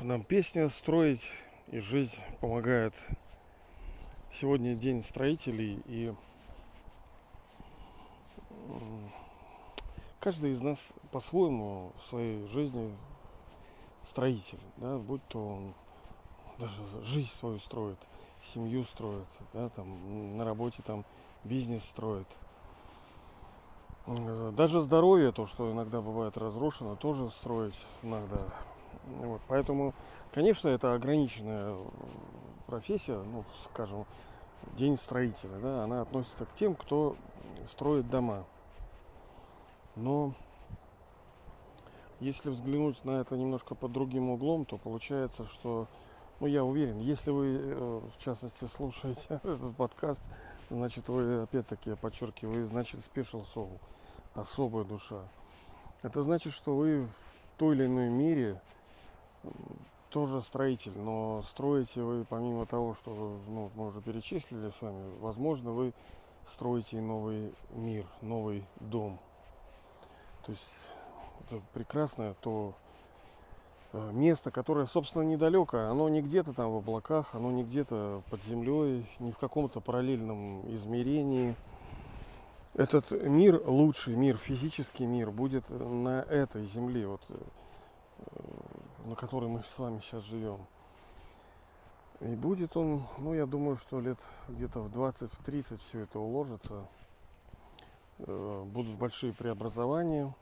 [0.00, 1.22] нам песня строить
[1.68, 2.94] и жизнь помогает.
[4.40, 6.14] Сегодня день строителей и
[10.20, 10.78] каждый из нас
[11.10, 12.94] по-своему в своей жизни
[14.08, 15.74] строитель, да, будь то он
[16.58, 17.98] даже жизнь свою строит,
[18.52, 21.04] семью строит, да, там на работе там
[21.42, 22.28] бизнес строит.
[24.06, 28.40] Даже здоровье, то, что иногда бывает разрушено, тоже строить иногда.
[29.20, 29.94] Вот, поэтому,
[30.32, 31.76] конечно, это ограниченная
[32.66, 34.06] профессия, ну, скажем,
[34.76, 37.16] день строителя, да, она относится к тем, кто
[37.70, 38.44] строит дома.
[39.96, 40.32] Но
[42.20, 45.86] если взглянуть на это немножко под другим углом, то получается, что,
[46.40, 50.20] ну я уверен, если вы, э, в частности, слушаете этот подкаст,
[50.70, 53.78] значит вы, опять-таки, я подчеркиваю, значит Special Soul,
[54.34, 55.22] особая душа.
[56.02, 58.60] Это значит, что вы в той или иной мере
[60.10, 65.72] тоже строитель, но строите вы помимо того, что ну, мы уже перечислили с вами, возможно,
[65.72, 65.92] вы
[66.54, 69.18] строите новый мир, новый дом.
[70.44, 70.64] То есть
[71.46, 72.74] это прекрасное то
[73.92, 75.78] э, место, которое, собственно, недалеко.
[75.78, 80.62] Оно не где-то там в облаках, оно не где-то под землей, не в каком-то параллельном
[80.74, 81.54] измерении.
[82.74, 87.34] Этот мир, лучший мир, физический мир, будет на этой земле, вот, э,
[89.08, 90.58] на которой мы с вами сейчас живем.
[92.20, 96.86] И будет он, ну, я думаю, что лет где-то в 20-30 все это уложится.
[98.18, 100.34] Э, будут большие преобразования.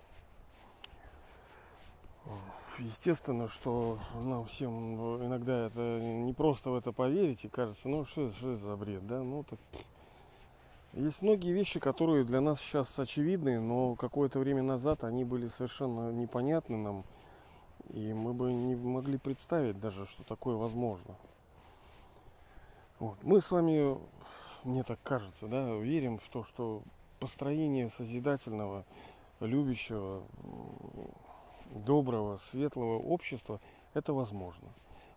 [2.78, 8.33] Естественно, что нам всем иногда это не просто в это поверить и кажется, ну что,
[8.33, 9.22] что за бред, да?
[9.22, 9.59] Ну так
[10.92, 16.11] есть многие вещи, которые для нас сейчас очевидны, но какое-то время назад они были совершенно
[16.11, 17.05] непонятны нам,
[17.92, 21.14] и мы бы не могли представить даже, что такое возможно.
[22.98, 23.16] Вот.
[23.22, 23.98] Мы с вами,
[24.64, 26.82] мне так кажется, да, верим в то, что
[27.19, 28.84] построение созидательного,
[29.41, 30.22] любящего,
[31.70, 33.60] доброго, светлого общества
[33.94, 34.69] это возможно.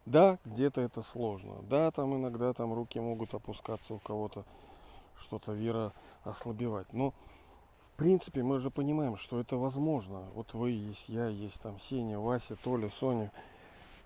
[0.06, 1.56] Да, где-то это сложно.
[1.64, 4.44] Да, там иногда там руки могут опускаться у кого-то,
[5.20, 5.94] что-то вера
[6.24, 6.92] ослабевать.
[6.94, 7.14] Но
[8.00, 10.24] принципе мы же понимаем, что это возможно.
[10.34, 13.30] Вот вы есть, я есть, там Сеня, Вася, Толя, Соня.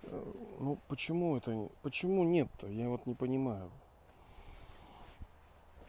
[0.02, 2.66] Э, ну почему это, почему нет-то?
[2.66, 3.70] Я вот не понимаю.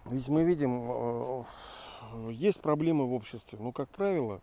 [0.06, 1.44] Ведь мы видим, э,
[2.32, 4.40] есть проблемы в обществе, но, как правило,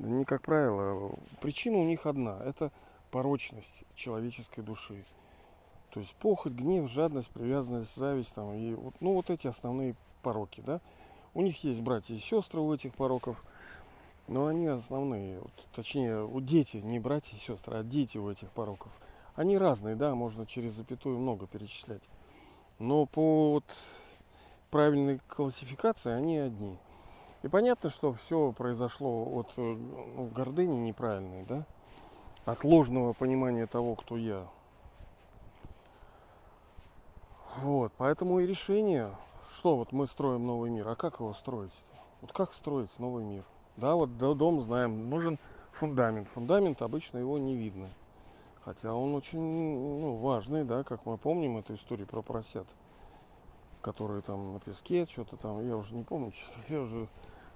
[0.00, 2.72] не как правило, причина у них одна– это
[3.12, 5.04] порочность человеческой души.
[5.90, 10.64] То есть похоть, гнев, жадность, привязанность, зависть, там, и вот, ну вот эти основные пороки,
[10.66, 10.80] да.
[11.34, 13.42] У них есть братья и сестры у этих пороков,
[14.26, 15.40] но они основные,
[15.74, 18.90] точнее, у дети, не братья и сестры, а дети у этих пороков.
[19.34, 22.02] Они разные, да, можно через запятую много перечислять.
[22.78, 23.64] Но по вот,
[24.70, 26.76] правильной классификации они одни–
[27.42, 31.64] и понятно, что все произошло от э, ну, гордыни неправильной, да?
[32.44, 34.44] От ложного понимания того, кто я.
[37.58, 39.10] Вот, поэтому и решение,
[39.58, 41.72] что вот мы строим новый мир, а как его строить?
[42.20, 43.42] Вот как строить новый мир?
[43.76, 45.36] Да, вот дом знаем, нужен
[45.72, 46.28] фундамент.
[46.28, 47.90] Фундамент обычно его не видно.
[48.64, 52.66] Хотя он очень ну, важный, да, как мы помним эту историю про поросят
[53.80, 57.08] которые там на песке, что-то там, я уже не помню, честно, я уже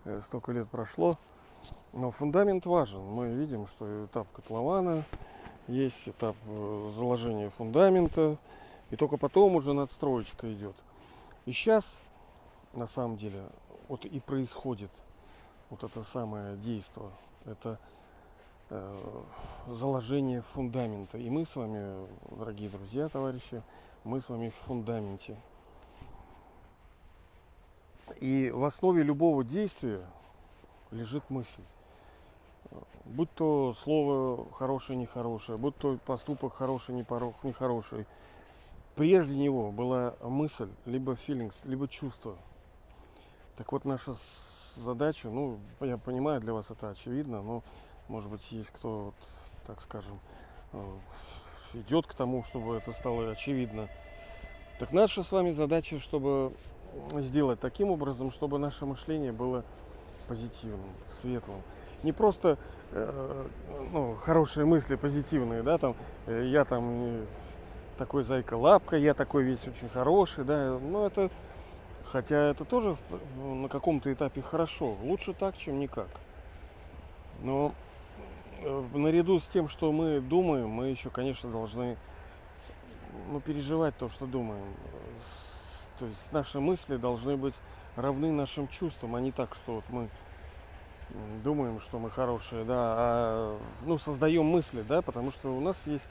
[0.04, 1.18] э, столько лет прошло.
[1.92, 3.02] Но фундамент важен.
[3.02, 5.04] Мы видим, что этап котлована,
[5.68, 8.38] есть этап э, заложения фундамента,
[8.90, 10.76] и только потом уже надстроечка идет.
[11.44, 11.84] И сейчас,
[12.72, 13.44] на самом деле,
[13.88, 14.90] вот и происходит
[15.70, 17.10] вот это самое действие.
[17.44, 17.78] Это
[18.70, 19.22] э,
[19.68, 21.18] заложение фундамента.
[21.18, 23.62] И мы с вами, дорогие друзья, товарищи,
[24.04, 25.36] мы с вами в фундаменте.
[28.20, 30.04] И в основе любого действия
[30.92, 31.62] лежит мысль.
[33.04, 38.06] Будь то слово хорошее, нехорошее, будь то поступок хороший, нехороший.
[38.94, 42.36] Прежде него была мысль, либо feelings, либо чувство.
[43.56, 44.14] Так вот, наша
[44.76, 47.62] задача, ну, я понимаю, для вас это очевидно, но,
[48.08, 49.14] может быть, есть кто, вот,
[49.66, 50.20] так скажем,
[50.72, 50.98] э,
[51.74, 53.88] идет к тому, чтобы это стало очевидно.
[54.78, 56.52] Так наша с вами задача, чтобы
[57.14, 59.64] сделать таким образом, чтобы наше мышление было
[60.28, 60.90] позитивным,
[61.20, 61.62] светлым.
[62.02, 62.58] Не просто
[62.90, 63.46] э,
[63.92, 65.96] ну, хорошие мысли, позитивные, да, там,
[66.26, 67.26] э, я там
[67.98, 71.30] такой зайка лапка, я такой весь очень хороший, да, но это,
[72.04, 72.96] хотя это тоже
[73.36, 76.08] на каком-то этапе хорошо, лучше так, чем никак.
[77.42, 77.74] Но
[78.60, 81.96] э, наряду с тем, что мы думаем, мы еще, конечно, должны
[83.30, 84.64] ну, переживать то, что думаем.
[85.98, 87.54] То есть наши мысли должны быть
[87.96, 90.08] равны нашим чувствам, а не так, что вот мы
[91.44, 96.08] думаем, что мы хорошие, да, а ну, создаем мысли, да, потому что у нас есть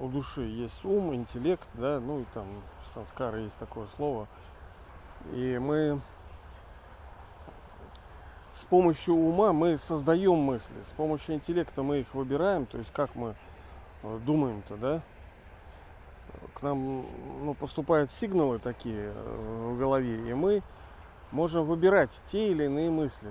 [0.00, 2.46] у души есть ум, интеллект, да, ну и там
[2.94, 4.26] санскара есть такое слово.
[5.32, 6.00] И мы
[8.54, 13.14] с помощью ума мы создаем мысли, с помощью интеллекта мы их выбираем, то есть как
[13.14, 13.34] мы
[14.02, 15.02] э, думаем-то, да?
[16.54, 17.06] К нам
[17.44, 20.62] ну, поступают сигналы такие э, в голове, и мы
[21.30, 23.30] можем выбирать те или иные мысли.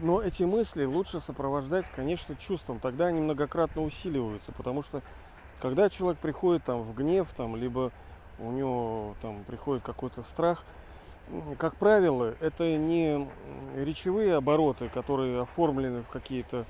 [0.00, 2.78] Но эти мысли лучше сопровождать, конечно, чувством.
[2.78, 5.02] Тогда они многократно усиливаются, потому что
[5.60, 7.90] когда человек приходит там в гнев, там, либо
[8.38, 10.64] у него там приходит какой-то страх,
[11.58, 13.28] как правило, это не
[13.76, 16.64] речевые обороты, которые оформлены в какие-то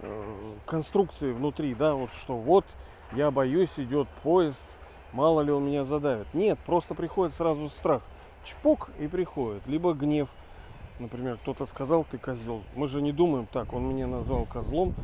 [0.00, 2.66] э, конструкции внутри, да, вот что вот
[3.12, 4.62] я боюсь, идет поезд,
[5.12, 6.26] мало ли он меня задавит.
[6.34, 8.02] Нет, просто приходит сразу страх.
[8.44, 9.66] Чпок и приходит.
[9.66, 10.28] Либо гнев.
[10.98, 12.62] Например, кто-то сказал, ты козел.
[12.74, 14.94] Мы же не думаем так, он меня назвал козлом.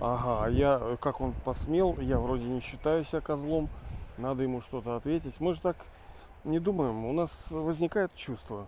[0.00, 3.68] Ага, а я, как он посмел, я вроде не считаю себя козлом.
[4.16, 5.40] Надо ему что-то ответить.
[5.40, 5.76] Мы же так
[6.44, 7.04] не думаем.
[7.04, 8.66] У нас возникает чувство.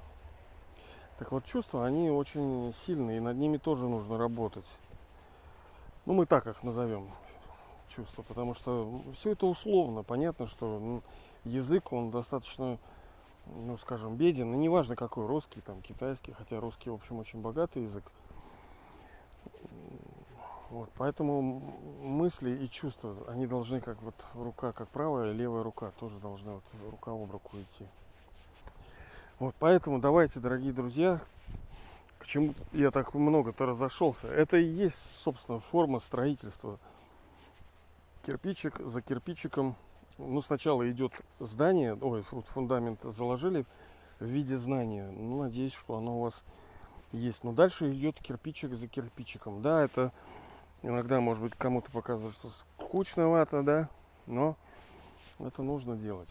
[1.19, 4.67] Так вот, чувства, они очень сильные, и над ними тоже нужно работать.
[6.05, 7.11] Ну, мы так их назовем
[7.95, 10.03] чувства, потому что все это условно.
[10.03, 11.01] Понятно, что
[11.45, 12.79] язык, он достаточно,
[13.47, 14.55] ну, скажем, беден.
[14.55, 18.05] И неважно какой, русский, там, китайский, хотя русский, в общем, очень богатый язык.
[20.71, 21.43] Вот, поэтому
[22.03, 26.65] мысли и чувства, они должны как вот рука, как правая левая рука, тоже должны вот
[26.91, 27.87] рука об руку идти.
[29.39, 31.21] Вот, поэтому давайте, дорогие друзья,
[32.19, 36.79] к чему я так много-то разошелся, это и есть, собственно, форма строительства–
[38.27, 39.75] кирпичик за кирпичиком.
[40.19, 43.65] Ну, сначала идет здание, ой, фундамент заложили
[44.21, 45.11] в виде знания.
[45.11, 46.43] Ну, надеюсь, что оно у вас
[47.13, 47.45] есть.
[47.45, 49.63] Но дальше идет кирпичик за кирпичиком.
[49.63, 50.13] Да, это
[50.83, 53.89] иногда, может быть, кому-то показывает, что скучновато, да,
[54.27, 54.57] но
[55.39, 56.29] это нужно делать.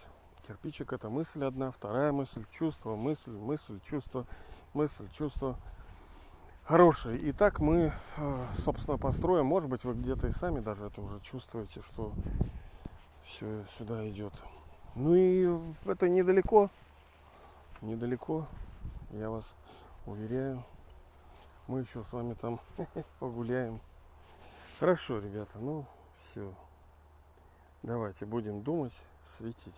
[0.48, 4.26] Кирпичик это мысль одна, вторая мысль, чувство, мысль, мысль, чувство,
[4.74, 5.58] мысль, чувство
[6.64, 7.20] хорошие.
[7.20, 9.46] И так мы, э, собственно, построим.
[9.46, 12.14] Может быть, вы где-то и сами даже это уже чувствуете, что
[13.32, 14.34] все сюда идет.
[14.96, 15.48] Ну и
[15.86, 16.70] это недалеко.
[17.82, 18.46] Недалеко,
[19.12, 19.46] я вас
[20.06, 20.64] уверяю.
[21.68, 22.60] Мы еще с вами там
[23.20, 23.80] погуляем.
[24.80, 25.86] Хорошо, ребята, ну
[26.32, 26.54] все.
[27.84, 28.94] Давайте будем думать,
[29.38, 29.76] светить.